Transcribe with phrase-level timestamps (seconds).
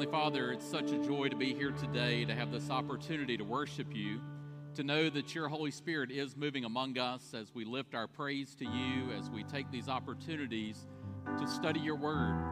[0.00, 3.44] Heavenly Father, it's such a joy to be here today, to have this opportunity to
[3.44, 4.22] worship you,
[4.74, 8.54] to know that your Holy Spirit is moving among us as we lift our praise
[8.54, 10.86] to you, as we take these opportunities
[11.38, 12.42] to study your word.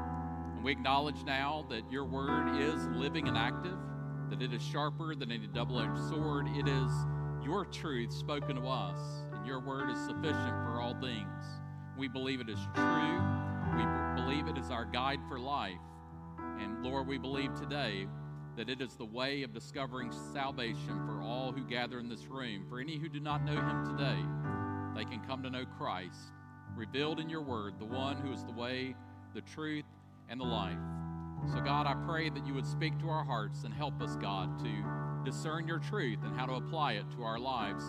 [0.57, 3.79] And we acknowledge now that your word is living and active,
[4.29, 6.49] that it is sharper than any double edged sword.
[6.49, 6.93] It is
[7.43, 8.99] your truth spoken to us,
[9.33, 11.45] and your word is sufficient for all things.
[11.97, 13.23] We believe it is true,
[13.75, 15.79] we believe it is our guide for life.
[16.61, 18.07] And Lord, we believe today
[18.57, 22.67] that it is the way of discovering salvation for all who gather in this room.
[22.69, 24.19] For any who do not know him today,
[24.97, 26.33] they can come to know Christ,
[26.75, 28.97] revealed in your word, the one who is the way,
[29.35, 29.85] the truth,
[30.29, 30.79] and the life.
[31.53, 34.59] So, God, I pray that you would speak to our hearts and help us, God,
[34.59, 34.85] to
[35.25, 37.85] discern your truth and how to apply it to our lives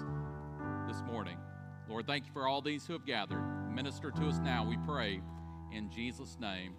[0.88, 1.38] this morning.
[1.90, 3.44] Lord, thank you for all these who have gathered.
[3.74, 5.22] Minister to us now, we pray.
[5.72, 6.74] In Jesus' name,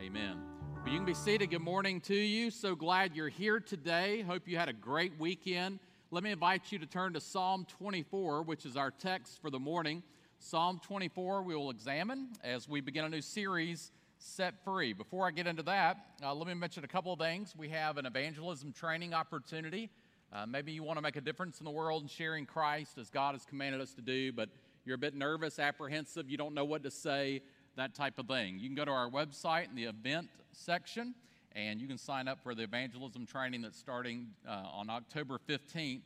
[0.00, 0.53] amen.
[0.84, 1.48] Well, you can be seated.
[1.48, 2.50] Good morning to you.
[2.50, 4.20] So glad you're here today.
[4.20, 5.78] Hope you had a great weekend.
[6.10, 9.58] Let me invite you to turn to Psalm 24, which is our text for the
[9.58, 10.02] morning.
[10.40, 14.92] Psalm 24, we will examine as we begin a new series, Set Free.
[14.92, 17.54] Before I get into that, uh, let me mention a couple of things.
[17.56, 19.88] We have an evangelism training opportunity.
[20.34, 23.08] Uh, maybe you want to make a difference in the world and sharing Christ as
[23.08, 24.50] God has commanded us to do, but
[24.84, 27.40] you're a bit nervous, apprehensive, you don't know what to say
[27.76, 28.58] that type of thing.
[28.58, 31.14] You can go to our website in the event section
[31.52, 36.02] and you can sign up for the evangelism training that's starting uh, on October 15th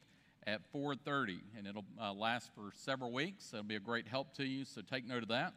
[0.47, 3.53] at 4:30 and it'll uh, last for several weeks.
[3.53, 5.55] It'll be a great help to you, so take note of that.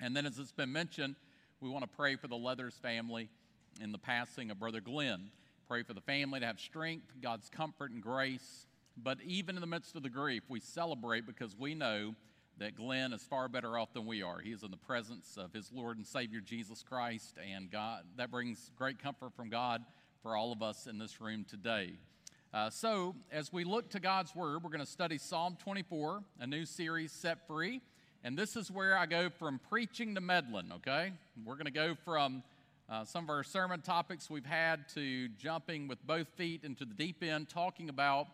[0.00, 1.16] And then as it's been mentioned,
[1.60, 3.28] we want to pray for the Leathers family
[3.82, 5.30] in the passing of brother Glenn.
[5.68, 8.66] Pray for the family to have strength, God's comfort and grace.
[8.96, 12.14] But even in the midst of the grief, we celebrate because we know
[12.58, 14.38] that Glenn is far better off than we are.
[14.38, 18.30] He is in the presence of his Lord and Savior Jesus Christ, and God that
[18.30, 19.84] brings great comfort from God
[20.22, 21.92] for all of us in this room today.
[22.54, 26.46] Uh, so, as we look to God's Word, we're going to study Psalm 24, a
[26.46, 27.82] new series, Set Free.
[28.24, 31.12] And this is where I go from preaching to meddling, okay?
[31.44, 32.42] We're going to go from
[32.88, 36.94] uh, some of our sermon topics we've had to jumping with both feet into the
[36.94, 38.28] deep end, talking about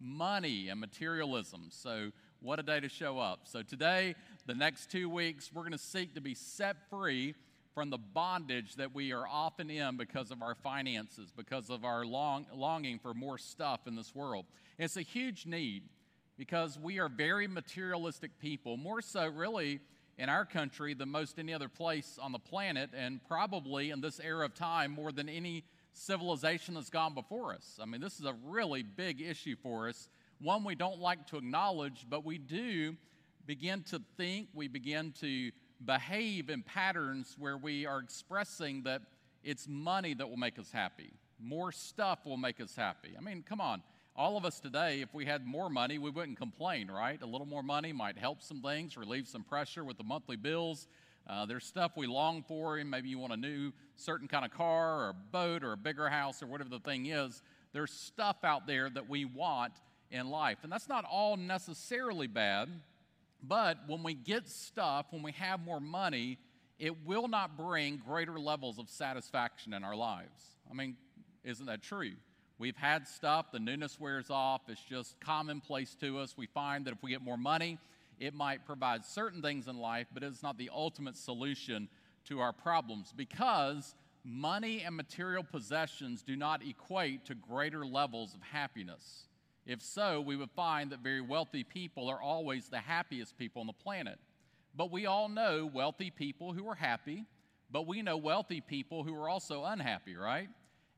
[0.00, 1.66] money and materialism.
[1.70, 2.12] So,
[2.44, 3.40] what a day to show up.
[3.44, 7.34] So, today, the next two weeks, we're going to seek to be set free
[7.74, 12.04] from the bondage that we are often in because of our finances, because of our
[12.04, 14.44] long, longing for more stuff in this world.
[14.78, 15.84] It's a huge need
[16.36, 19.80] because we are very materialistic people, more so, really,
[20.18, 24.20] in our country than most any other place on the planet, and probably in this
[24.20, 27.78] era of time more than any civilization that's gone before us.
[27.80, 31.36] I mean, this is a really big issue for us one we don't like to
[31.36, 32.96] acknowledge, but we do
[33.46, 35.50] begin to think, we begin to
[35.84, 39.02] behave in patterns where we are expressing that
[39.42, 41.12] it's money that will make us happy.
[41.40, 43.14] More stuff will make us happy.
[43.18, 43.82] I mean, come on.
[44.16, 47.20] All of us today, if we had more money, we wouldn't complain, right?
[47.20, 50.86] A little more money might help some things, relieve some pressure with the monthly bills.
[51.28, 54.52] Uh, there's stuff we long for, and maybe you want a new certain kind of
[54.52, 57.42] car or a boat or a bigger house or whatever the thing is.
[57.72, 59.72] There's stuff out there that we want
[60.10, 60.58] in life.
[60.62, 62.68] And that's not all necessarily bad,
[63.42, 66.38] but when we get stuff, when we have more money,
[66.78, 70.56] it will not bring greater levels of satisfaction in our lives.
[70.70, 70.96] I mean,
[71.44, 72.12] isn't that true?
[72.58, 76.36] We've had stuff, the newness wears off, it's just commonplace to us.
[76.36, 77.78] We find that if we get more money,
[78.18, 81.88] it might provide certain things in life, but it's not the ultimate solution
[82.28, 83.94] to our problems because
[84.24, 89.26] money and material possessions do not equate to greater levels of happiness.
[89.66, 93.66] If so, we would find that very wealthy people are always the happiest people on
[93.66, 94.18] the planet.
[94.76, 97.24] But we all know wealthy people who are happy,
[97.70, 100.48] but we know wealthy people who are also unhappy, right?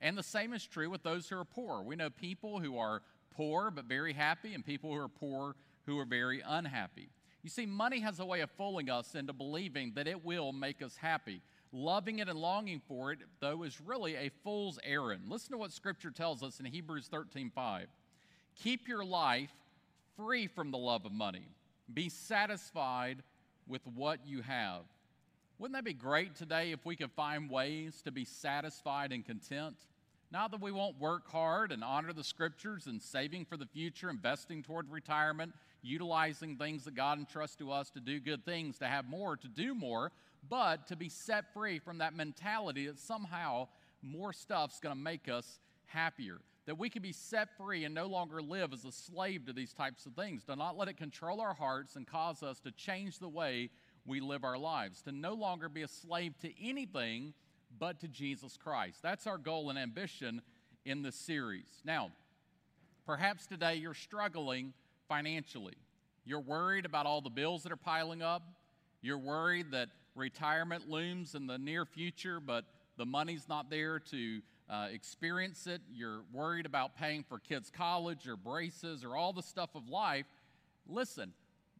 [0.01, 1.83] And the same is true with those who are poor.
[1.83, 5.55] We know people who are poor but very happy, and people who are poor
[5.85, 7.09] who are very unhappy.
[7.43, 10.83] You see, money has a way of fooling us into believing that it will make
[10.83, 11.43] us happy.
[11.71, 15.29] Loving it and longing for it, though, is really a fool's errand.
[15.29, 17.87] Listen to what Scripture tells us in Hebrews 13 5.
[18.63, 19.53] Keep your life
[20.17, 21.49] free from the love of money.
[21.93, 23.23] Be satisfied
[23.69, 24.83] with what you have.
[25.59, 29.77] Wouldn't that be great today if we could find ways to be satisfied and content?
[30.31, 34.11] Not that we won't work hard and honor the scriptures and saving for the future,
[34.11, 38.87] investing toward retirement, utilizing things that God entrusts to us to do good things, to
[38.87, 40.13] have more, to do more,
[40.49, 43.69] but to be set free from that mentality that somehow
[44.03, 48.07] more stuff's going to make us happier that we can be set free and no
[48.07, 50.45] longer live as a slave to these types of things.
[50.45, 53.71] Do not let it control our hearts and cause us to change the way
[54.05, 57.35] we live our lives, to no longer be a slave to anything
[57.79, 58.99] but to Jesus Christ.
[59.03, 60.43] That's our goal and ambition
[60.85, 61.67] in this series.
[61.85, 62.11] Now,
[63.05, 64.73] perhaps today you're struggling
[65.09, 65.75] financially.
[66.25, 68.43] You're worried about all the bills that are piling up.
[69.03, 72.65] You're worried that retirement looms in the near future, but
[72.97, 75.81] the money's not there to uh, experience it.
[75.93, 80.27] You're worried about paying for kids' college or braces or all the stuff of life.
[80.89, 81.33] Listen,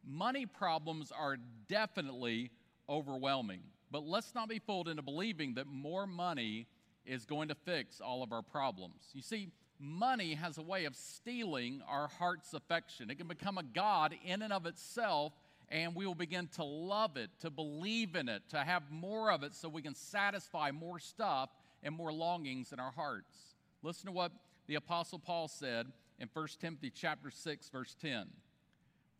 [0.05, 1.37] money problems are
[1.67, 2.51] definitely
[2.89, 3.61] overwhelming.
[3.91, 6.67] But let's not be fooled into believing that more money
[7.05, 9.01] is going to fix all of our problems.
[9.13, 9.49] You see,
[9.79, 13.09] money has a way of stealing our heart's affection.
[13.09, 15.33] It can become a God in and of itself,
[15.69, 19.43] and we will begin to love it, to believe in it, to have more of
[19.43, 21.49] it so we can satisfy more stuff
[21.83, 23.55] and more longings in our hearts.
[23.83, 24.31] Listen to what
[24.67, 25.87] the apostle Paul said
[26.19, 28.27] in 1 Timothy chapter 6 verse 10.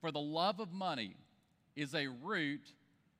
[0.01, 1.15] For the love of money
[1.75, 2.73] is a root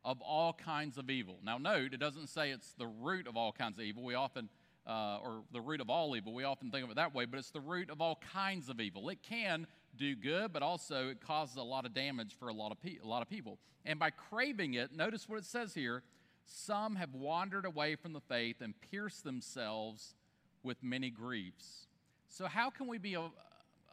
[0.03, 1.39] of all kinds of evil.
[1.43, 4.03] Now, note, it doesn't say it's the root of all kinds of evil.
[4.03, 4.49] We often,
[4.85, 7.39] uh, or the root of all evil, we often think of it that way, but
[7.39, 9.09] it's the root of all kinds of evil.
[9.09, 9.67] It can
[9.97, 12.99] do good, but also it causes a lot of damage for a lot of, pe-
[13.03, 13.57] a lot of people.
[13.85, 16.03] And by craving it, notice what it says here
[16.47, 20.15] some have wandered away from the faith and pierced themselves
[20.63, 21.87] with many griefs.
[22.29, 23.21] So, how can we be uh,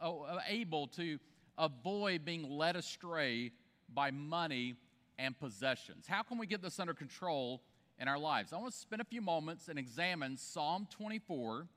[0.01, 1.19] uh, able to
[1.57, 3.51] avoid being led astray
[3.93, 4.75] by money
[5.17, 6.05] and possessions.
[6.07, 7.61] How can we get this under control
[7.99, 8.51] in our lives?
[8.51, 11.67] I want to spend a few moments and examine Psalm 24,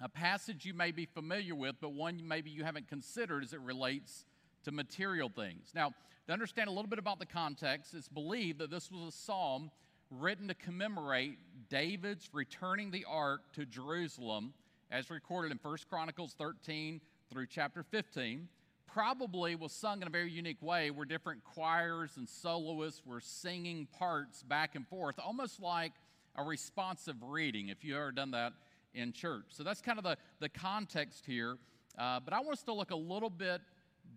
[0.00, 3.60] a passage you may be familiar with, but one maybe you haven't considered as it
[3.60, 4.24] relates
[4.64, 5.70] to material things.
[5.74, 5.92] Now,
[6.26, 9.70] to understand a little bit about the context, it's believed that this was a psalm
[10.10, 14.52] written to commemorate David's returning the ark to Jerusalem
[14.90, 18.48] as recorded in 1 Chronicles 13 through chapter 15
[18.86, 23.88] probably was sung in a very unique way where different choirs and soloists were singing
[23.98, 25.92] parts back and forth, almost like
[26.36, 28.52] a responsive reading, if you've ever done that
[28.94, 29.46] in church.
[29.48, 31.56] So that's kind of the, the context here.
[31.98, 33.60] Uh, but I want us to look a little bit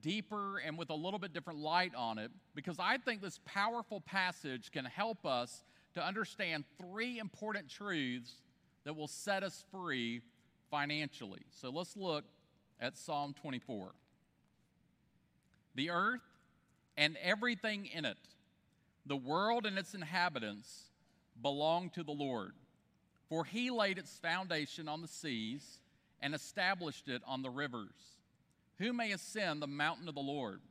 [0.01, 4.01] deeper and with a little bit different light on it because I think this powerful
[4.01, 5.63] passage can help us
[5.97, 8.31] to understand three important truths
[8.83, 10.21] that will set us free
[10.69, 11.41] financially.
[11.49, 12.23] So let's look
[12.79, 13.93] at Psalm 24
[15.73, 16.21] the earth
[16.97, 18.17] and everything in it,
[19.07, 20.91] the world and its inhabitants,
[21.41, 22.53] belong to the Lord.
[23.29, 25.79] For he laid its foundation on the seas
[26.21, 27.95] and established it on the rivers.
[28.77, 30.61] Who may ascend the mountain of the Lord?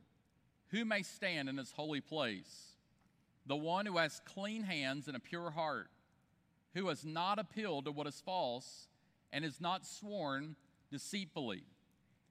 [0.69, 2.66] Who may stand in his holy place?
[3.47, 5.89] The one who has clean hands and a pure heart,
[6.73, 8.87] who has not appealed to what is false
[9.31, 10.55] and has not sworn
[10.91, 11.63] deceitfully.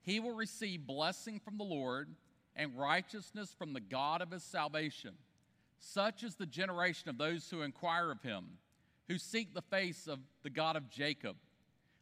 [0.02, 2.08] He will receive blessing from the Lord
[2.54, 5.14] and righteousness from the God of his salvation.
[5.78, 8.44] Such is the generation of those who inquire of him,
[9.08, 11.36] who seek the face of the God of Jacob.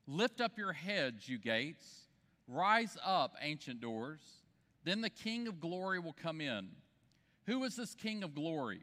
[0.06, 2.02] Lift up your heads, you gates.
[2.46, 4.20] Rise up, ancient doors.
[4.84, 6.68] Then the King of glory will come in.
[7.46, 8.82] Who is this King of glory?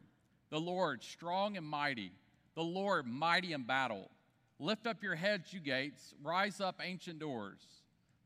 [0.52, 2.12] The Lord, strong and mighty,
[2.56, 4.12] the Lord, mighty in battle.
[4.60, 6.14] Lift up your heads, you gates.
[6.22, 7.62] Rise up, ancient doors.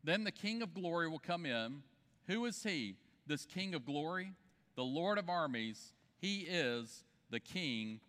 [0.04, 1.84] Then the King of glory will come in.
[2.28, 2.98] Who is he?
[3.28, 4.34] this King of glory,
[4.76, 8.00] the Lord of armies, he is the King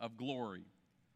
[0.00, 0.64] of glory.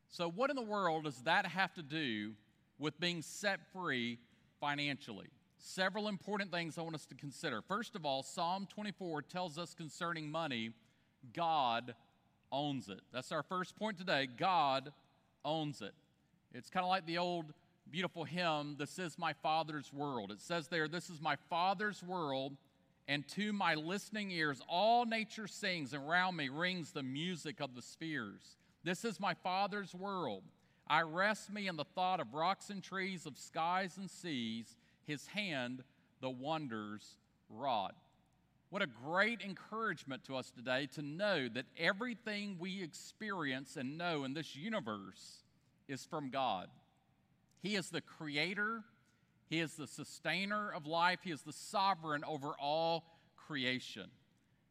[0.08, 2.32] So, what in the world does that have to do
[2.79, 4.19] with being set free
[4.61, 5.26] financially?
[5.58, 7.63] Several important things I want us to consider.
[7.63, 10.70] First of all, Psalm 24 tells us concerning money,
[11.32, 11.94] God
[12.53, 13.00] owns it.
[13.12, 14.29] That's our first point today.
[14.36, 14.93] God
[15.44, 15.94] owns it.
[16.55, 17.53] It's kind of like the old
[17.91, 20.31] beautiful hymn, This is my Father's world.
[20.31, 22.56] It says there, This is my Father's world,
[23.08, 27.74] and to my listening ears, all nature sings, and around me rings the music of
[27.74, 28.56] the spheres.
[28.82, 30.43] This is my Father's world.
[30.88, 34.76] I rest me in the thought of rocks and trees, of skies and seas,
[35.06, 35.82] his hand,
[36.20, 37.17] the wonders
[37.48, 37.94] wrought.
[38.70, 44.25] What a great encouragement to us today to know that everything we experience and know
[44.25, 45.44] in this universe
[45.89, 46.69] is from God.
[47.63, 48.82] He is the creator
[49.49, 53.05] he is the sustainer of life, He is the sovereign over all
[53.37, 54.11] creation.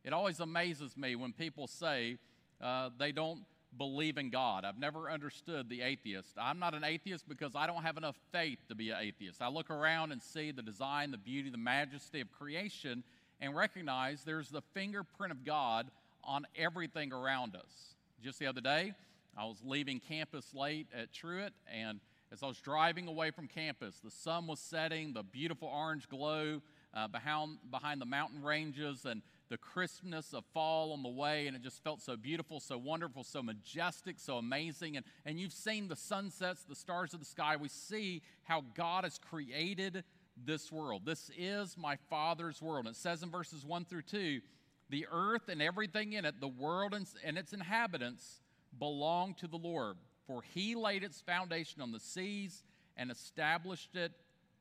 [0.04, 2.18] It always amazes me when people say
[2.62, 3.42] uh, they don't
[3.78, 4.64] believe in God.
[4.64, 6.34] I've never understood the atheist.
[6.38, 9.42] I'm not an atheist because I don't have enough faith to be an atheist.
[9.42, 13.04] I look around and see the design, the beauty, the majesty of creation
[13.40, 15.90] and recognize there's the fingerprint of God
[16.24, 17.96] on everything around us.
[18.24, 18.94] Just the other day,
[19.38, 22.00] I was leaving campus late at Truett and
[22.32, 26.62] as I was driving away from campus, the sun was setting, the beautiful orange glow
[26.94, 31.56] uh, behind, behind the mountain ranges, and the crispness of fall on the way, and
[31.56, 34.98] it just felt so beautiful, so wonderful, so majestic, so amazing.
[34.98, 37.56] And, and you've seen the sunsets, the stars of the sky.
[37.58, 40.04] We see how God has created
[40.44, 41.04] this world.
[41.06, 42.88] This is my Father's world.
[42.88, 44.42] It says in verses 1 through 2
[44.90, 48.42] the earth and everything in it, the world and, and its inhabitants,
[48.78, 49.98] belong to the Lord.
[50.28, 52.64] For he laid its foundation on the seas
[52.98, 54.12] and established it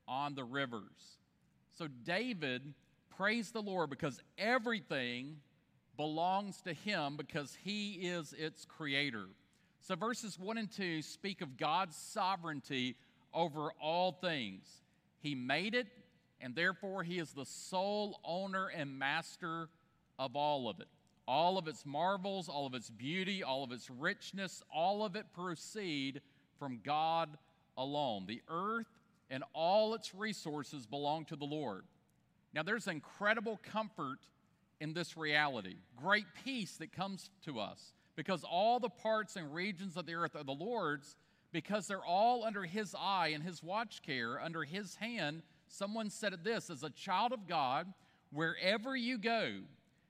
[0.07, 1.19] on the rivers.
[1.77, 2.75] So David
[3.17, 5.37] praised the Lord because everything
[5.97, 9.27] belongs to him because he is its creator.
[9.81, 12.97] So verses 1 and 2 speak of God's sovereignty
[13.33, 14.67] over all things.
[15.25, 15.87] He made it,
[16.39, 19.71] and therefore he is the sole owner and master
[20.19, 20.89] of all of it.
[21.27, 25.25] All of its marvels, all of its beauty, all of its richness, all of it
[25.33, 26.21] proceed
[26.59, 27.31] from God
[27.79, 28.27] alone.
[28.27, 28.87] The earth
[29.31, 31.85] and all its resources belong to the Lord.
[32.53, 34.19] Now, there's incredible comfort
[34.79, 39.97] in this reality, great peace that comes to us because all the parts and regions
[39.97, 41.17] of the earth are the Lord's
[41.55, 45.43] because they're all under His eye and His watch care, under His hand.
[45.69, 47.87] Someone said this as a child of God,
[48.33, 49.53] wherever you go,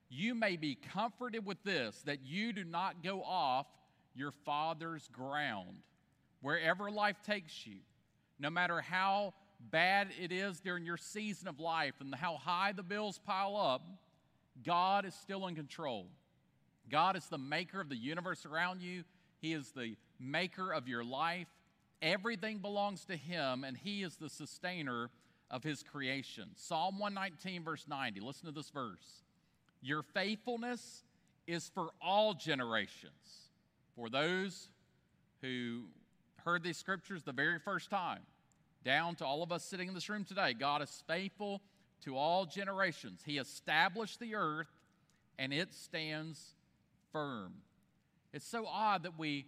[0.09, 3.67] you may be comforted with this that you do not go off
[4.15, 5.77] your Father's ground.
[6.41, 7.77] Wherever life takes you,
[8.39, 12.83] no matter how bad it is during your season of life and how high the
[12.83, 13.85] bills pile up,
[14.65, 16.07] God is still in control.
[16.89, 19.03] God is the maker of the universe around you,
[19.41, 21.47] He is the maker of your life.
[22.01, 25.09] Everything belongs to Him, and He is the sustainer
[25.49, 26.49] of His creation.
[26.55, 28.19] Psalm 119, verse 90.
[28.19, 29.23] Listen to this verse.
[29.81, 31.03] Your faithfulness
[31.47, 33.49] is for all generations.
[33.95, 34.69] For those
[35.41, 35.83] who
[36.43, 38.21] heard these scriptures the very first time,
[38.83, 41.61] down to all of us sitting in this room today, God is faithful
[42.03, 43.21] to all generations.
[43.25, 44.67] He established the earth
[45.39, 46.53] and it stands
[47.11, 47.53] firm.
[48.33, 49.45] It's so odd that we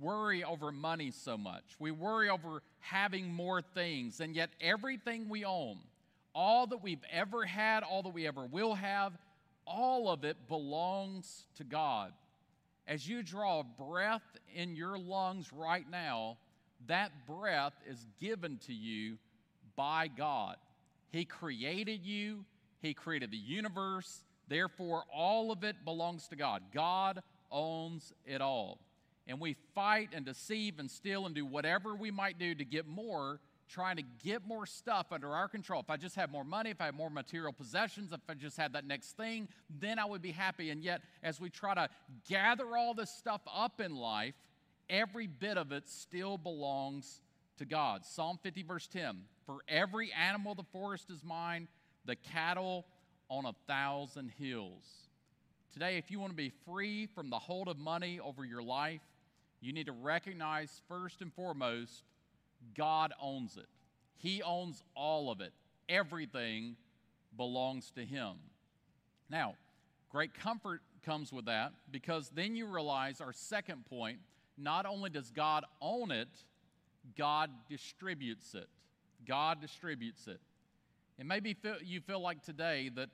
[0.00, 1.64] worry over money so much.
[1.78, 5.78] We worry over having more things, and yet everything we own,
[6.34, 9.12] all that we've ever had, all that we ever will have,
[9.66, 12.12] all of it belongs to God.
[12.86, 16.36] As you draw breath in your lungs right now,
[16.86, 19.16] that breath is given to you
[19.76, 20.56] by God.
[21.10, 22.44] He created you,
[22.82, 26.62] He created the universe, therefore, all of it belongs to God.
[26.72, 28.78] God owns it all.
[29.26, 32.86] And we fight and deceive and steal and do whatever we might do to get
[32.86, 35.80] more trying to get more stuff under our control.
[35.80, 38.56] If I just had more money, if I had more material possessions, if I just
[38.56, 39.48] had that next thing,
[39.80, 40.70] then I would be happy.
[40.70, 41.88] And yet, as we try to
[42.28, 44.34] gather all this stuff up in life,
[44.88, 47.20] every bit of it still belongs
[47.58, 48.04] to God.
[48.04, 51.68] Psalm 50, verse 10 For every animal of the forest is mine,
[52.04, 52.84] the cattle
[53.28, 54.84] on a thousand hills.
[55.72, 59.00] Today, if you want to be free from the hold of money over your life,
[59.64, 62.02] you need to recognize first and foremost
[62.76, 63.66] God owns it.
[64.16, 65.52] He owns all of it.
[65.88, 66.76] Everything
[67.36, 68.34] belongs to Him.
[69.30, 69.54] Now,
[70.10, 74.18] great comfort comes with that because then you realize our second point
[74.56, 76.28] not only does God own it,
[77.16, 78.68] God distributes it.
[79.26, 80.40] God distributes it.
[81.18, 83.08] And maybe you feel like today that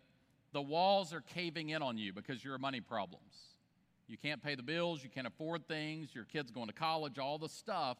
[0.52, 3.49] the walls are caving in on you because of your money problems.
[4.10, 7.38] You can't pay the bills, you can't afford things, your kids going to college, all
[7.38, 7.96] the stuff.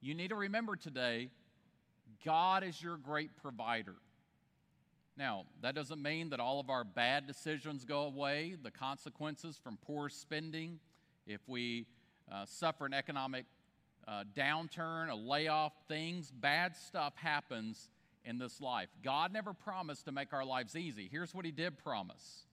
[0.00, 1.30] You need to remember today
[2.24, 3.94] God is your great provider.
[5.16, 9.78] Now, that doesn't mean that all of our bad decisions go away, the consequences from
[9.86, 10.80] poor spending.
[11.24, 11.86] If we
[12.32, 13.44] uh, suffer an economic
[14.08, 17.90] uh, downturn, a layoff, things, bad stuff happens
[18.24, 18.88] in this life.
[19.04, 21.08] God never promised to make our lives easy.
[21.08, 22.44] Here's what He did promise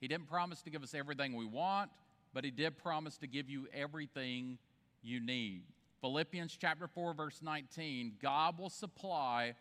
[0.00, 1.90] He didn't promise to give us everything we want,
[2.38, 4.58] but He did promise to give you everything
[5.02, 5.64] you need.
[6.00, 9.56] Philippians chapter 4 verse 19, God will supply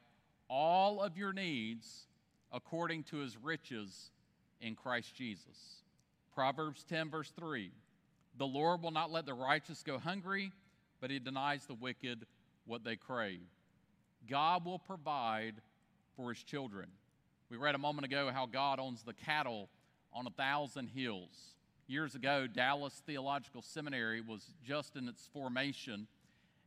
[0.48, 2.06] all of your needs
[2.52, 4.12] according to his riches
[4.62, 5.82] in Christ Jesus.
[6.36, 7.72] Proverbs 10 verse 3,
[8.38, 10.52] the Lord will not let the righteous go hungry,
[11.02, 12.28] but he denies the wicked
[12.68, 13.48] what they crave.
[14.30, 15.56] God will provide
[16.16, 16.90] for his children.
[17.50, 19.68] We read a moment ago how God owns the cattle
[20.14, 21.57] on a thousand hills.
[21.90, 26.08] Years ago, Dallas Theological Seminary was just in its formation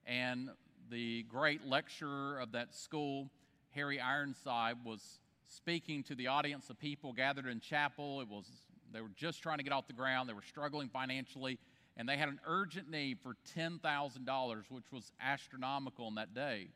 [0.06, 0.48] and
[0.90, 3.30] the great lecturer of that school,
[3.72, 8.22] Harry Ironside, was speaking to the audience of people gathered in chapel.
[8.22, 8.46] It was
[8.94, 10.26] they were just trying to get off the ground.
[10.26, 11.58] They were struggling financially,
[11.98, 16.68] and they had an urgent need for $10,000, which was astronomical in that day.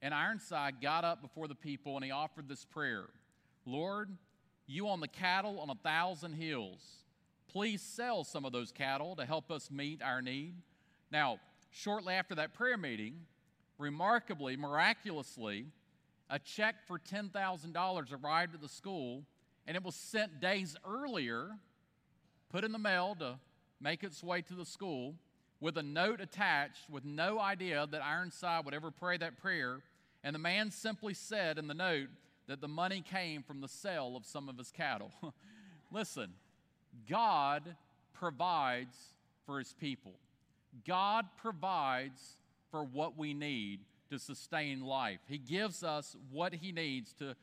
[0.00, 3.06] And Ironside got up before the people and he offered this prayer
[3.66, 4.16] Lord,
[4.68, 7.00] You own the cattle on a thousand hills.
[7.52, 10.54] Please sell some of those cattle to help us meet our need.
[11.10, 11.40] Now,
[11.72, 13.14] shortly after that prayer meeting,
[13.76, 15.66] remarkably, miraculously,
[16.28, 19.24] a check for $10,000 arrived at the school,
[19.66, 21.48] and it was sent days earlier,
[22.50, 23.40] put in the mail to
[23.80, 25.16] make its way to the school,
[25.60, 29.80] with a note attached with no idea that Ironside would ever pray that prayer.
[30.22, 32.10] And the man simply said in the note
[32.46, 35.10] that the money came from the sale of some of his cattle.
[35.90, 36.30] Listen,
[37.08, 37.76] God
[38.12, 38.96] provides
[39.46, 40.12] for his people.
[40.86, 43.80] God provides for what we need
[44.10, 45.20] to sustain life.
[45.28, 47.34] He gives us what He needs to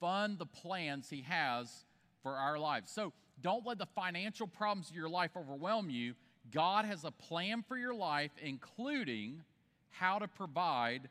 [0.00, 1.84] fund the plans He has
[2.22, 2.90] for our lives.
[2.90, 6.14] So don't let the financial problems of your life overwhelm you.
[6.52, 9.42] God has a plan for your life, including
[9.90, 11.08] how to provide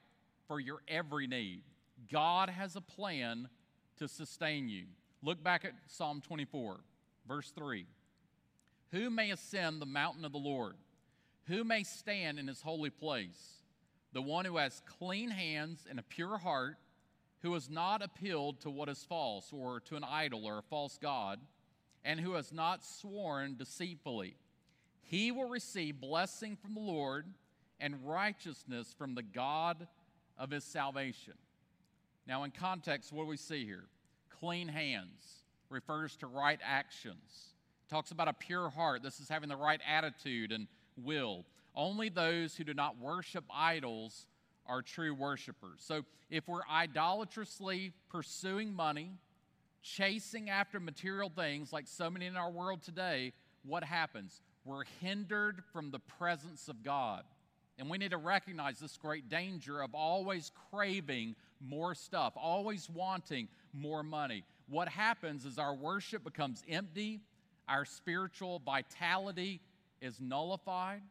[0.48, 1.62] for your every need.
[2.12, 3.50] God has a plan
[4.00, 4.84] to sustain you.
[5.24, 6.80] Look back at Psalm 24,
[7.28, 7.86] verse 3.
[8.92, 10.76] Who may ascend the mountain of the Lord?
[11.48, 13.64] Who may stand in his holy place?
[14.14, 16.78] The one who has clean hands and a pure heart,
[17.42, 20.98] who has not appealed to what is false or to an idol or a false
[21.02, 21.40] God,
[22.04, 24.38] and who has not sworn deceitfully.
[25.04, 27.26] He will receive blessing from the Lord
[27.80, 29.88] and righteousness from the God
[30.38, 31.34] of his salvation.
[32.26, 33.86] Now, in context, what do we see here?
[34.40, 35.37] Clean hands
[35.70, 37.54] refers to right actions.
[37.90, 39.02] Talks about a pure heart.
[39.04, 41.46] This is having the right attitude and will.
[41.76, 44.28] Only those who do not worship idols
[44.66, 45.80] are true worshipers.
[45.80, 49.12] So if we're idolatrously pursuing money,
[49.82, 53.34] chasing after material things like so many in our world today,
[53.64, 54.42] what happens?
[54.66, 57.24] We're hindered from the presence of God.
[57.80, 63.48] And we need to recognize this great danger of always craving more stuff, always wanting
[63.74, 64.44] more money.
[64.70, 67.22] What happens is our worship becomes empty,
[67.68, 69.62] our spiritual vitality
[70.02, 71.02] is nullified.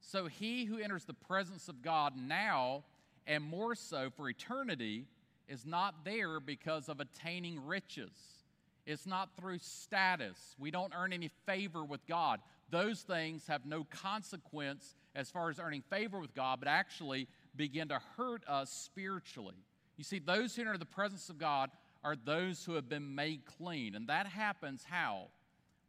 [0.00, 2.84] So he who enters the presence of God now,
[3.26, 5.06] and more so for eternity,
[5.48, 8.12] is not there because of attaining riches.
[8.84, 10.56] It's not through status.
[10.58, 12.40] We don't earn any favor with God.
[12.70, 17.88] Those things have no consequence as far as earning favor with God, but actually begin
[17.88, 19.54] to hurt us spiritually.
[19.96, 21.70] You see, those who enter the presence of God
[22.04, 23.94] are those who have been made clean.
[23.94, 25.28] And that happens how?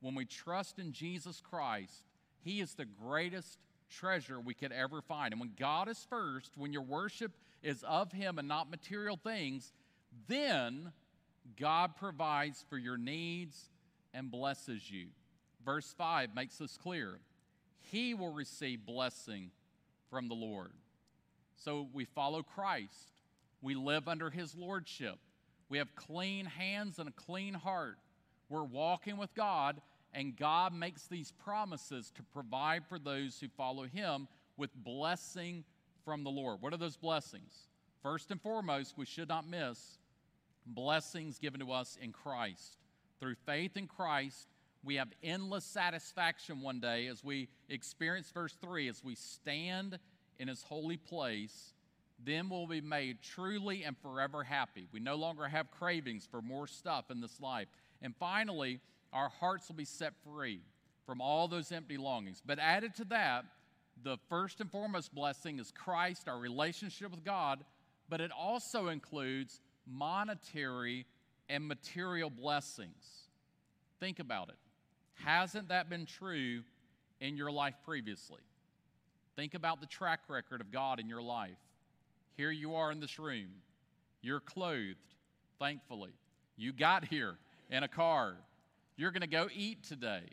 [0.01, 2.03] When we trust in Jesus Christ
[2.43, 3.57] he is the greatest
[3.89, 5.33] treasure we could ever find.
[5.33, 9.71] And when God is first, when your worship is of Him and not material things,
[10.27, 10.91] then
[11.59, 13.69] God provides for your needs
[14.13, 15.07] and blesses you.
[15.65, 17.19] Verse 5 makes this clear.
[17.91, 19.51] He will receive blessing
[20.09, 20.71] from the Lord.
[21.55, 23.11] So we follow Christ.
[23.61, 25.17] We live under His Lordship.
[25.73, 27.97] We have clean hands and a clean heart.
[28.47, 29.81] We're walking with God
[30.13, 35.63] and God makes these promises to provide for those who follow Him with blessing
[36.05, 36.61] from the Lord.
[36.61, 37.69] What are those blessings?
[38.03, 39.97] First and foremost, we should not miss
[40.67, 42.77] blessings given to us in Christ.
[43.19, 44.49] Through faith in Christ,
[44.83, 49.97] we have endless satisfaction one day as we experience verse 3 as we stand
[50.37, 51.73] in His holy place.
[52.25, 54.87] Then we'll be made truly and forever happy.
[54.91, 57.67] We no longer have cravings for more stuff in this life.
[58.01, 58.79] And finally,
[59.11, 60.61] our hearts will be set free
[61.05, 62.41] from all those empty longings.
[62.45, 63.45] But added to that,
[64.01, 67.63] the first and foremost blessing is Christ, our relationship with God,
[68.09, 71.05] but it also includes monetary
[71.49, 73.27] and material blessings.
[73.99, 74.55] Think about it.
[75.15, 76.63] Hasn't that been true
[77.19, 78.41] in your life previously?
[79.35, 81.57] Think about the track record of God in your life.
[82.35, 83.49] Here you are in this room.
[84.21, 84.97] You're clothed,
[85.59, 86.11] thankfully.
[86.57, 87.35] You got here
[87.69, 88.35] in a car.
[88.95, 90.23] You're going to go eat today.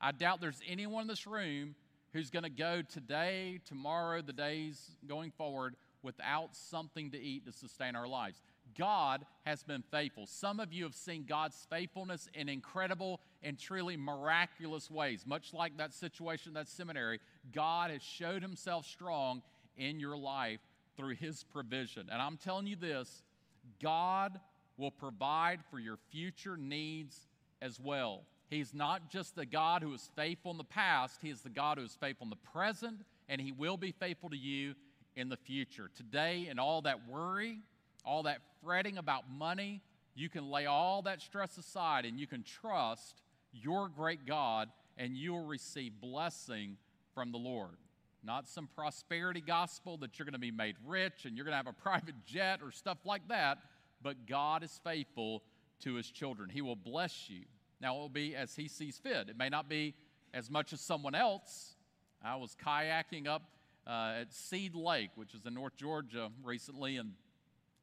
[0.00, 1.74] I doubt there's anyone in this room
[2.12, 7.52] who's going to go today, tomorrow, the days going forward without something to eat to
[7.52, 8.40] sustain our lives.
[8.76, 10.26] God has been faithful.
[10.26, 15.24] Some of you have seen God's faithfulness in incredible and truly miraculous ways.
[15.26, 17.20] Much like that situation, that seminary,
[17.52, 19.42] God has showed himself strong
[19.76, 20.60] in your life
[20.98, 22.08] through his provision.
[22.12, 23.22] And I'm telling you this
[23.80, 24.38] God
[24.76, 27.26] will provide for your future needs
[27.62, 28.24] as well.
[28.50, 31.78] He's not just the God who is faithful in the past, He is the God
[31.78, 34.74] who is faithful in the present, and He will be faithful to you
[35.16, 35.90] in the future.
[35.94, 37.60] Today, and all that worry,
[38.04, 39.82] all that fretting about money,
[40.14, 45.16] you can lay all that stress aside and you can trust your great God, and
[45.16, 46.76] you will receive blessing
[47.14, 47.76] from the Lord.
[48.22, 51.56] Not some prosperity gospel that you're going to be made rich and you're going to
[51.56, 53.58] have a private jet or stuff like that,
[54.02, 55.42] but God is faithful
[55.80, 56.50] to his children.
[56.50, 57.42] He will bless you.
[57.80, 59.28] Now, it will be as he sees fit.
[59.28, 59.94] It may not be
[60.34, 61.76] as much as someone else.
[62.22, 63.42] I was kayaking up
[63.86, 67.12] uh, at Seed Lake, which is in North Georgia recently, and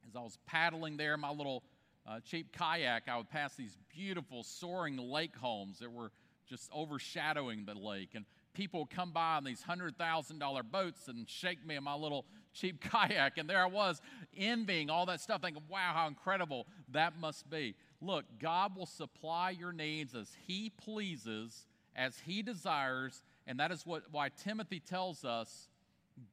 [0.08, 1.64] as I was paddling there, my little
[2.08, 6.12] uh, cheap kayak, I would pass these beautiful soaring lake homes that were
[6.48, 8.10] just overshadowing the lake.
[8.14, 12.82] And people come by on these $100,000 boats and shake me in my little cheap
[12.90, 13.38] kayak.
[13.38, 14.02] And there I was,
[14.36, 17.76] envying all that stuff, thinking, wow, how incredible that must be.
[18.02, 23.22] Look, God will supply your needs as He pleases, as He desires.
[23.46, 25.70] And that is what, why Timothy tells us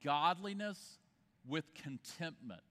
[0.03, 0.99] godliness
[1.47, 2.63] with contentment.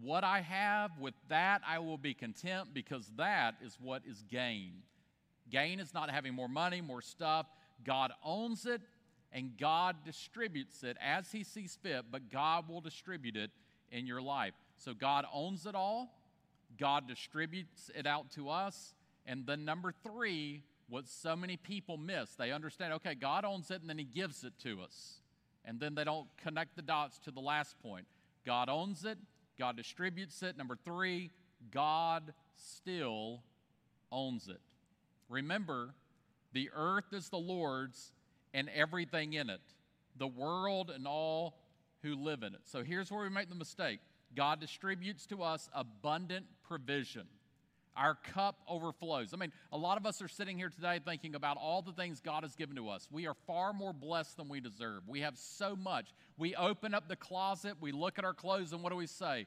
[0.00, 4.72] What I have, with that I will be content because that is what is gain.
[5.50, 7.46] Gain is not having more money, more stuff.
[7.84, 8.80] God owns it
[9.32, 13.50] and God distributes it as He sees fit, but God will distribute it
[13.90, 14.54] in your life.
[14.76, 16.14] So God owns it all,
[16.78, 18.94] God distributes it out to us.
[19.26, 23.80] And then, number three, what so many people miss, they understand, okay, God owns it
[23.80, 25.20] and then He gives it to us.
[25.64, 28.06] And then they don't connect the dots to the last point.
[28.44, 29.18] God owns it,
[29.58, 30.56] God distributes it.
[30.56, 31.30] Number three,
[31.72, 33.40] God still
[34.12, 34.60] owns it.
[35.28, 35.94] Remember,
[36.54, 38.12] the earth is the Lord's
[38.54, 39.60] and everything in it,
[40.16, 41.58] the world and all
[42.02, 42.60] who live in it.
[42.64, 43.98] So here's where we make the mistake
[44.34, 47.26] God distributes to us abundant provision.
[47.96, 49.32] Our cup overflows.
[49.32, 52.18] I mean, a lot of us are sitting here today thinking about all the things
[52.18, 53.06] God has given to us.
[53.10, 55.02] We are far more blessed than we deserve.
[55.06, 56.12] We have so much.
[56.36, 59.46] We open up the closet, we look at our clothes, and what do we say?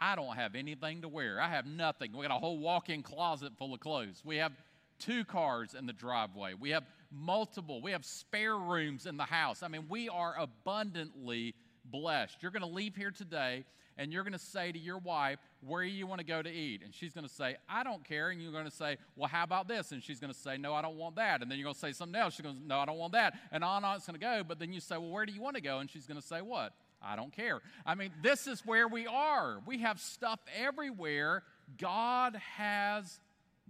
[0.00, 1.40] I don't have anything to wear.
[1.40, 2.12] I have nothing.
[2.12, 4.22] We got a whole walk in closet full of clothes.
[4.24, 4.52] We have
[4.98, 6.54] two cars in the driveway.
[6.58, 7.80] We have multiple.
[7.80, 9.62] We have spare rooms in the house.
[9.62, 12.42] I mean, we are abundantly blessed.
[12.42, 13.64] You're going to leave here today
[13.98, 16.50] and you're going to say to your wife, Where do you want to go to
[16.50, 16.82] eat?
[16.84, 18.30] And she's going to say, I don't care.
[18.30, 19.90] And you're going to say, Well, how about this?
[19.90, 21.42] And she's going to say, No, I don't want that.
[21.42, 22.34] And then you're going to say something else.
[22.34, 23.34] She's going No, I don't want that.
[23.50, 24.42] And on and on it's going to go.
[24.46, 25.80] But then you say, Well, where do you want to go?
[25.80, 26.72] And she's going to say, What?
[27.02, 27.60] I don't care.
[27.86, 29.60] I mean, this is where we are.
[29.66, 31.44] We have stuff everywhere.
[31.76, 33.20] God has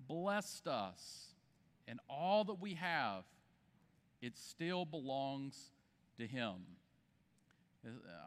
[0.07, 1.35] blessed us.
[1.87, 3.25] And all that we have,
[4.21, 5.73] it still belongs
[6.19, 6.55] to Him.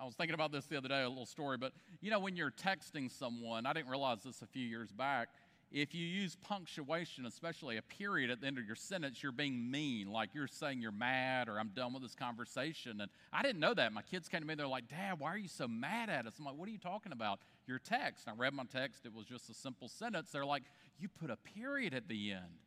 [0.01, 2.35] I was thinking about this the other day, a little story, but you know, when
[2.35, 5.29] you're texting someone, I didn't realize this a few years back.
[5.71, 9.71] If you use punctuation, especially a period at the end of your sentence, you're being
[9.71, 12.99] mean, like you're saying you're mad or I'm done with this conversation.
[12.99, 13.93] And I didn't know that.
[13.93, 16.33] My kids came to me, they're like, Dad, why are you so mad at us?
[16.39, 17.39] I'm like, What are you talking about?
[17.67, 18.27] Your text.
[18.27, 20.31] I read my text, it was just a simple sentence.
[20.31, 20.63] They're like,
[21.01, 22.61] You put a period at the end.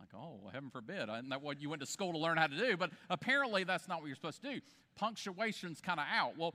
[0.00, 1.08] Like, oh, heaven forbid.
[1.08, 2.76] Isn't that what you went to school to learn how to do?
[2.76, 4.60] But apparently, that's not what you're supposed to do.
[4.96, 6.36] Punctuation's kind of out.
[6.36, 6.54] Well,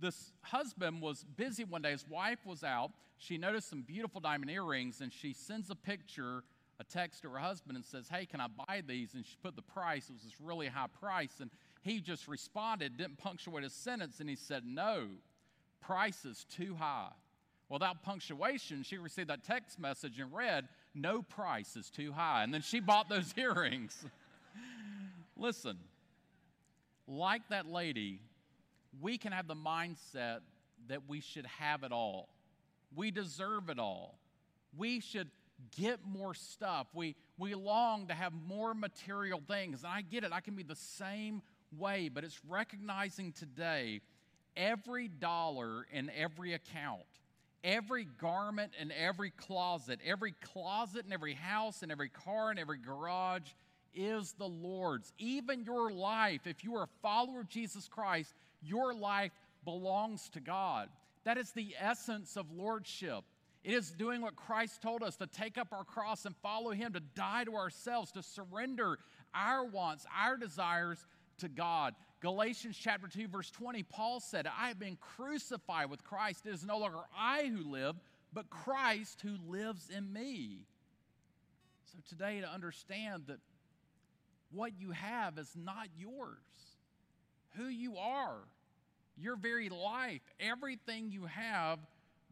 [0.00, 1.92] this husband was busy one day.
[1.92, 2.90] His wife was out.
[3.18, 6.42] She noticed some beautiful diamond earrings, and she sends a picture,
[6.80, 9.14] a text to her husband, and says, Hey, can I buy these?
[9.14, 10.10] And she put the price.
[10.10, 11.36] It was this really high price.
[11.40, 11.50] And
[11.82, 15.06] he just responded, didn't punctuate his sentence, and he said, No,
[15.80, 17.12] price is too high.
[17.68, 22.44] Without punctuation, she received that text message and read, No price is too high.
[22.44, 24.04] And then she bought those earrings.
[25.36, 25.76] Listen,
[27.08, 28.20] like that lady,
[29.00, 30.40] we can have the mindset
[30.88, 32.28] that we should have it all.
[32.94, 34.18] We deserve it all.
[34.76, 35.28] We should
[35.76, 36.86] get more stuff.
[36.94, 39.82] We, we long to have more material things.
[39.82, 41.42] And I get it, I can be the same
[41.76, 44.00] way, but it's recognizing today
[44.56, 47.02] every dollar in every account,
[47.66, 52.78] every garment in every closet, every closet in every house, and every car, and every
[52.78, 53.50] garage
[53.92, 55.12] is the Lord's.
[55.18, 59.32] Even your life, if you are a follower of Jesus Christ, your life
[59.64, 60.88] belongs to God.
[61.24, 63.24] That is the essence of lordship.
[63.64, 66.92] It is doing what Christ told us to take up our cross and follow Him,
[66.92, 68.98] to die to ourselves, to surrender
[69.34, 71.04] our wants, our desires
[71.38, 71.94] to God.
[72.20, 76.46] Galatians chapter 2, verse 20, Paul said, I have been crucified with Christ.
[76.46, 77.96] It is no longer I who live,
[78.32, 80.66] but Christ who lives in me.
[81.92, 83.38] So today, to understand that
[84.50, 86.38] what you have is not yours,
[87.56, 88.38] who you are,
[89.16, 91.78] your very life, everything you have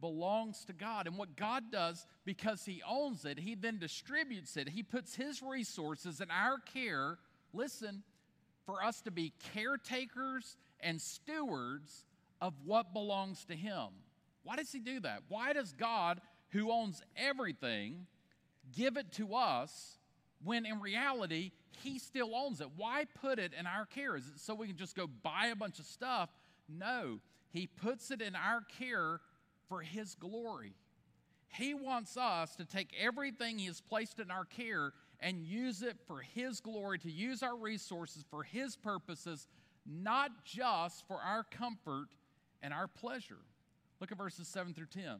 [0.01, 1.07] belongs to God.
[1.07, 4.69] And what God does, because He owns it, He then distributes it.
[4.69, 7.17] He puts His resources in our care,
[7.53, 8.03] listen,
[8.65, 12.05] for us to be caretakers and stewards
[12.41, 13.87] of what belongs to Him.
[14.43, 15.23] Why does He do that?
[15.29, 18.07] Why does God, who owns everything,
[18.75, 19.97] give it to us
[20.43, 21.51] when in reality,
[21.83, 22.67] He still owns it?
[22.75, 24.15] Why put it in our care?
[24.15, 26.29] Is it so we can just go buy a bunch of stuff?
[26.67, 27.19] No,
[27.51, 29.21] He puts it in our care
[29.69, 30.73] for His glory.
[31.47, 34.91] He wants us to take everything He has placed in our care
[35.25, 39.47] and use it for His glory, to use our resources for His purposes,
[39.83, 42.09] not just for our comfort
[42.61, 43.41] and our pleasure.
[43.99, 45.17] Look at verses 7 through 10.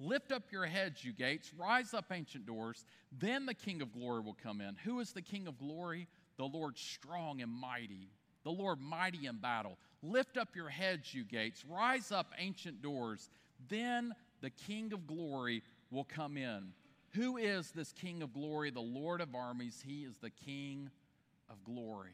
[0.00, 2.84] Lift up your heads, you gates, rise up, ancient doors.
[3.16, 4.74] Then the King of glory will come in.
[4.82, 6.08] Who is the King of glory?
[6.36, 8.10] The Lord strong and mighty,
[8.42, 9.78] the Lord mighty in battle.
[10.02, 13.30] Lift up your heads, you gates, rise up, ancient doors.
[13.68, 16.72] Then the King of glory will come in.
[17.16, 18.70] Who is this King of glory?
[18.70, 19.82] The Lord of armies.
[19.86, 20.90] He is the King
[21.48, 22.12] of glory.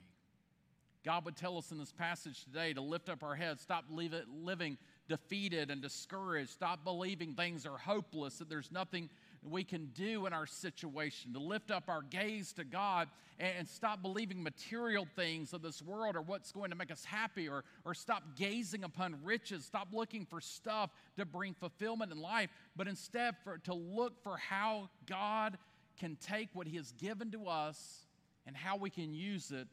[1.05, 4.79] God would tell us in this passage today to lift up our heads, stop living
[5.09, 9.11] defeated and discouraged, stop believing things are hopeless, that there's nothing
[9.49, 14.03] we can do in our situation, to lift up our gaze to God and, stop
[14.03, 17.95] believing material things of this world or what's going to make us happy, or, or
[17.95, 23.35] stop gazing upon riches, stop looking for stuff to bring fulfillment in life, but instead
[23.43, 25.59] for, to look for how God
[25.99, 28.07] can take what He has given to us
[28.47, 29.69] and how we can use it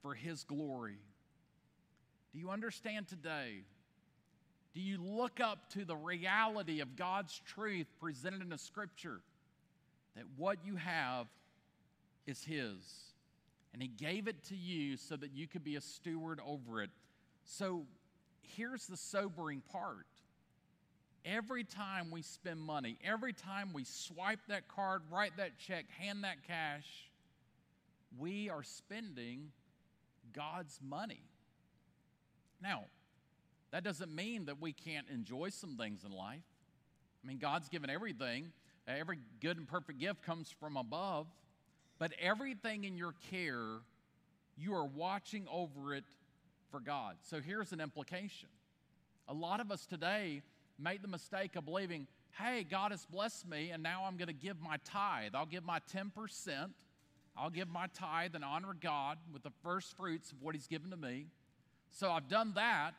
[0.00, 0.98] for His glory.
[2.32, 3.64] Do you understand today
[4.74, 9.20] do you look up to the reality of God's truth presented in the scripture
[10.16, 11.26] that what you have
[12.26, 12.78] is His?
[13.72, 16.90] And He gave it to you so that you could be a steward over it.
[17.44, 17.84] So
[18.40, 20.06] here's the sobering part.
[21.24, 26.24] Every time we spend money, every time we swipe that card, write that check, hand
[26.24, 26.86] that cash,
[28.18, 29.52] we are spending
[30.32, 31.22] God's money.
[32.60, 32.84] Now,
[33.72, 36.44] that doesn't mean that we can't enjoy some things in life.
[37.22, 38.52] I mean, God's given everything.
[38.86, 41.26] Every good and perfect gift comes from above.
[41.98, 43.80] But everything in your care,
[44.56, 46.04] you are watching over it
[46.70, 47.16] for God.
[47.22, 48.48] So here's an implication.
[49.28, 50.42] A lot of us today
[50.78, 52.08] make the mistake of believing,
[52.38, 55.34] hey, God has blessed me, and now I'm going to give my tithe.
[55.34, 56.10] I'll give my 10%.
[57.36, 60.90] I'll give my tithe and honor God with the first fruits of what He's given
[60.90, 61.26] to me.
[61.90, 62.94] So I've done that.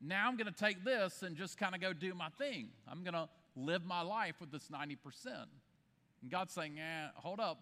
[0.00, 2.68] Now I'm going to take this and just kind of go do my thing.
[2.90, 4.96] I'm going to live my life with this 90%.
[6.22, 7.60] And God's saying, eh, hold up.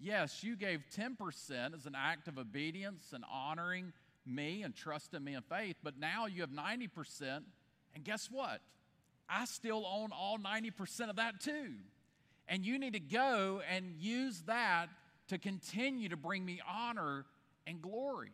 [0.00, 3.92] Yes, you gave 10% as an act of obedience and honoring
[4.26, 7.42] me and trusting me in faith, but now you have 90%.
[7.94, 8.60] And guess what?
[9.28, 11.74] I still own all 90% of that too.
[12.48, 14.86] And you need to go and use that
[15.28, 17.24] to continue to bring me honor
[17.66, 18.32] and glory.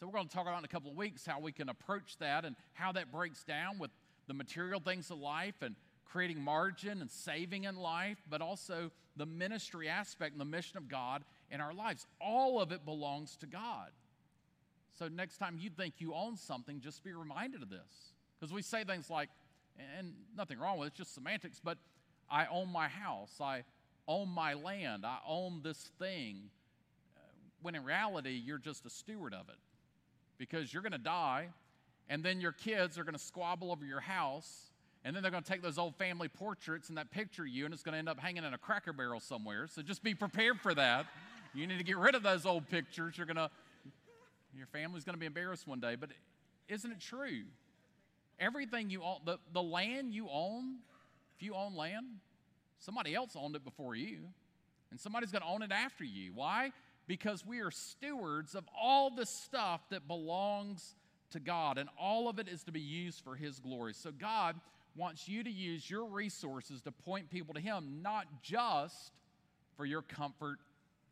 [0.00, 2.16] So, we're going to talk about in a couple of weeks how we can approach
[2.20, 3.90] that and how that breaks down with
[4.28, 9.26] the material things of life and creating margin and saving in life, but also the
[9.26, 12.06] ministry aspect and the mission of God in our lives.
[12.18, 13.90] All of it belongs to God.
[14.98, 18.14] So, next time you think you own something, just be reminded of this.
[18.38, 19.28] Because we say things like,
[19.98, 21.76] and nothing wrong with it, it's just semantics, but
[22.30, 23.64] I own my house, I
[24.08, 26.48] own my land, I own this thing.
[27.14, 27.20] Uh,
[27.60, 29.56] when in reality, you're just a steward of it
[30.40, 31.50] because you're going to die,
[32.08, 34.70] and then your kids are going to squabble over your house,
[35.04, 37.66] and then they're going to take those old family portraits and that picture of you,
[37.66, 39.66] and it's going to end up hanging in a cracker barrel somewhere.
[39.66, 41.04] So just be prepared for that.
[41.54, 43.18] You need to get rid of those old pictures.
[43.18, 43.50] You're going to,
[44.56, 45.94] your family's going to be embarrassed one day.
[45.94, 46.10] But
[46.68, 47.42] isn't it true?
[48.38, 50.76] Everything you own, the, the land you own,
[51.36, 52.06] if you own land,
[52.78, 54.20] somebody else owned it before you,
[54.90, 56.32] and somebody's going to own it after you.
[56.34, 56.72] Why?
[57.10, 60.94] Because we are stewards of all the stuff that belongs
[61.32, 63.94] to God, and all of it is to be used for His glory.
[63.94, 64.54] So, God
[64.94, 69.10] wants you to use your resources to point people to Him, not just
[69.76, 70.58] for your comfort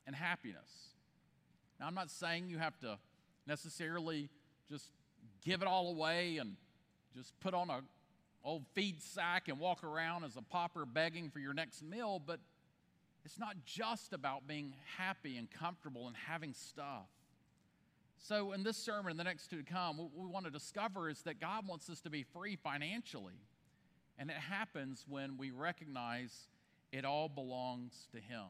[0.06, 0.94] and happiness.
[1.80, 2.96] Now, I'm not saying you have to
[3.48, 4.28] necessarily
[4.70, 4.92] just
[5.44, 6.54] give it all away and
[7.16, 7.80] just put on a
[8.44, 12.38] old feed sack and walk around as a pauper begging for your next meal, but
[13.28, 17.10] it's not just about being happy and comfortable and having stuff.
[18.16, 21.10] So, in this sermon and the next two to come, what we want to discover
[21.10, 23.34] is that God wants us to be free financially.
[24.18, 26.48] And it happens when we recognize
[26.90, 28.46] it all belongs to Him.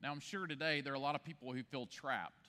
[0.00, 2.46] Now, I'm sure today there are a lot of people who feel trapped.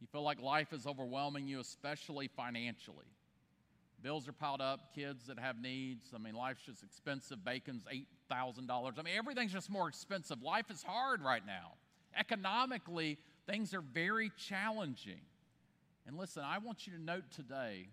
[0.00, 3.06] You feel like life is overwhelming you, especially financially.
[4.04, 6.08] Bills are piled up, kids that have needs.
[6.14, 7.42] I mean, life's just expensive.
[7.42, 7.84] Bacon's
[8.30, 8.98] $8,000.
[8.98, 10.42] I mean, everything's just more expensive.
[10.42, 11.72] Life is hard right now.
[12.14, 15.22] Economically, things are very challenging.
[16.06, 17.88] And listen, I want you to note today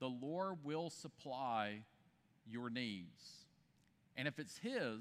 [0.00, 1.84] the Lord will supply
[2.44, 3.46] your needs.
[4.16, 4.98] And if it's His,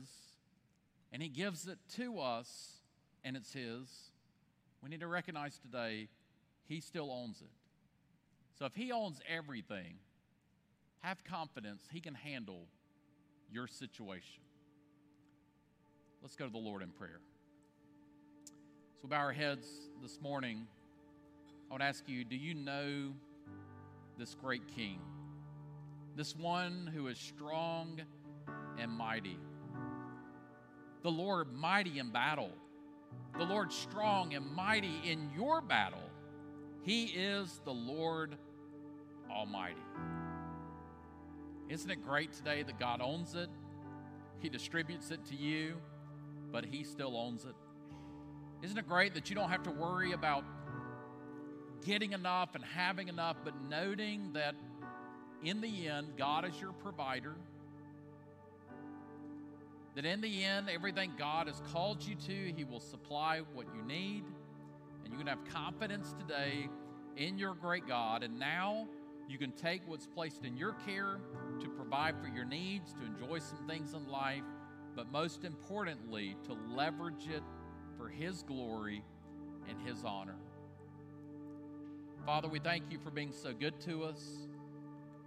[1.11, 2.73] and He gives it to us,
[3.23, 3.89] and it's His,
[4.83, 6.09] we need to recognize today
[6.67, 7.49] He still owns it.
[8.59, 9.95] So if He owns everything,
[11.01, 12.67] have confidence He can handle
[13.51, 14.41] your situation.
[16.21, 17.19] Let's go to the Lord in prayer.
[19.01, 19.67] So, bow our heads
[20.01, 20.67] this morning.
[21.69, 23.13] I would ask you do you know
[24.17, 24.99] this great King?
[26.15, 28.01] This one who is strong
[28.77, 29.39] and mighty.
[31.03, 32.51] The Lord mighty in battle.
[33.37, 36.03] The Lord strong and mighty in your battle.
[36.83, 38.35] He is the Lord
[39.31, 39.81] Almighty.
[41.71, 43.47] Isn't it great today that God owns it?
[44.39, 45.77] He distributes it to you,
[46.51, 47.55] but He still owns it.
[48.61, 50.43] Isn't it great that you don't have to worry about
[51.85, 54.53] getting enough and having enough, but noting that
[55.45, 57.35] in the end, God is your provider?
[59.95, 63.81] That in the end, everything God has called you to, He will supply what you
[63.83, 64.25] need.
[65.05, 66.67] And you can have confidence today
[67.15, 68.23] in your great God.
[68.23, 68.89] And now
[69.29, 71.21] you can take what's placed in your care
[71.91, 74.45] provide for your needs, to enjoy some things in life,
[74.95, 77.43] but most importantly, to leverage it
[77.97, 79.03] for His glory
[79.67, 80.37] and His honor.
[82.25, 84.21] Father, we thank you for being so good to us,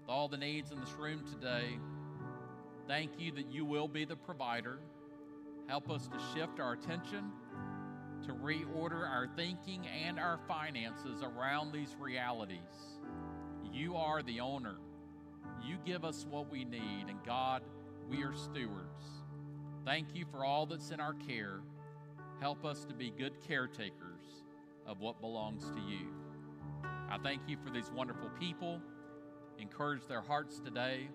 [0.00, 1.78] with all the needs in this room today.
[2.88, 4.78] Thank you that you will be the provider.
[5.68, 7.30] Help us to shift our attention,
[8.26, 12.58] to reorder our thinking and our finances around these realities.
[13.70, 14.76] You are the owner.
[15.66, 17.62] You give us what we need, and God,
[18.10, 19.24] we are stewards.
[19.84, 21.60] Thank you for all that's in our care.
[22.40, 24.44] Help us to be good caretakers
[24.86, 26.08] of what belongs to you.
[26.82, 28.80] I thank you for these wonderful people.
[29.58, 31.08] Encourage their hearts today.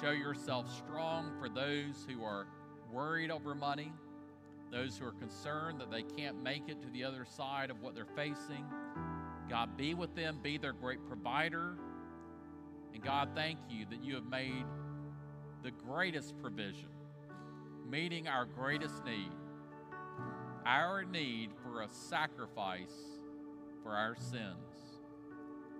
[0.00, 2.46] Show yourself strong for those who are
[2.92, 3.92] worried over money,
[4.70, 7.94] those who are concerned that they can't make it to the other side of what
[7.94, 8.64] they're facing.
[9.48, 11.76] God, be with them, be their great provider.
[12.96, 14.64] And God, thank you that you have made
[15.62, 16.88] the greatest provision,
[17.86, 19.30] meeting our greatest need,
[20.64, 22.96] our need for a sacrifice
[23.82, 25.02] for our sins.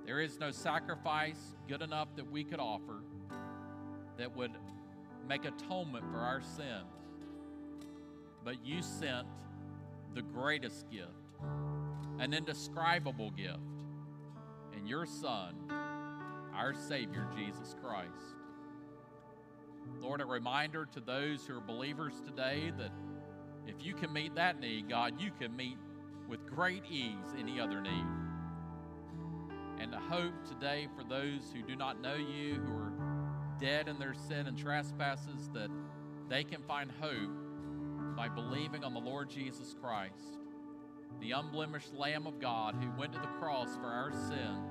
[0.05, 3.01] There is no sacrifice good enough that we could offer
[4.19, 4.53] that would
[5.27, 6.85] make atonement for our sins.
[8.45, 9.27] But you sent
[10.15, 11.09] the greatest gift,
[12.19, 13.57] an indescribable gift,
[14.77, 15.55] in your Son,
[16.57, 18.37] our Savior, Jesus Christ.
[20.01, 22.91] Lord, a reminder to those who are believers today that
[23.67, 25.77] if you can meet that need, God, you can meet
[26.29, 28.07] with great ease any other need.
[29.79, 32.93] And to hope today for those who do not know you, who are
[33.61, 35.71] dead in their sin and trespasses, that
[36.29, 37.31] they can find hope
[38.17, 40.39] by believing on the Lord Jesus Christ,
[41.21, 44.63] the unblemished Lamb of God who went to the cross for our sin,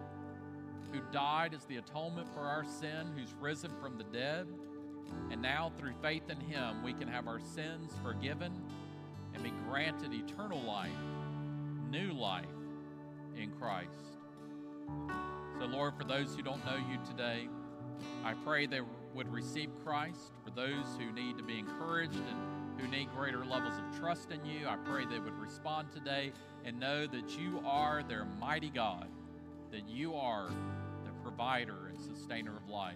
[0.95, 4.47] who died as the atonement for our sin, who's risen from the dead.
[5.29, 8.51] And now, through faith in him, we can have our sins forgiven
[9.33, 10.89] and be granted eternal life,
[11.89, 12.45] new life
[13.37, 13.89] in Christ.
[15.59, 17.47] So, Lord, for those who don't know you today,
[18.23, 18.81] I pray they
[19.13, 20.33] would receive Christ.
[20.43, 24.43] For those who need to be encouraged and who need greater levels of trust in
[24.45, 26.31] you, I pray they would respond today
[26.63, 29.07] and know that you are their mighty God,
[29.71, 30.49] that you are
[31.35, 32.95] provider and sustainer of life.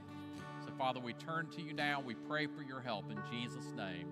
[0.64, 2.02] So, Father, we turn to you now.
[2.06, 4.08] We pray for your help in Jesus' name.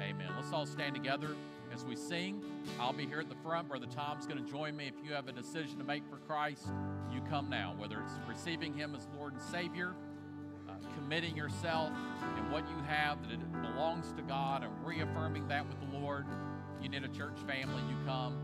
[0.00, 0.28] Amen.
[0.34, 1.36] Let's all stand together
[1.74, 2.42] as we sing.
[2.80, 3.68] I'll be here at the front.
[3.68, 4.88] Brother Tom's going to join me.
[4.88, 6.68] If you have a decision to make for Christ,
[7.12, 9.94] you come now, whether it's receiving Him as Lord and Savior
[10.68, 11.90] uh, committing yourself
[12.38, 16.24] and what you have that it belongs to God and reaffirming that with the Lord.
[16.80, 18.38] You need a church family, you come.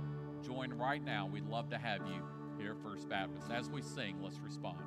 [0.45, 1.27] Join right now.
[1.27, 2.23] We'd love to have you
[2.59, 3.51] here at First Baptist.
[3.51, 4.83] As we sing, let's respond.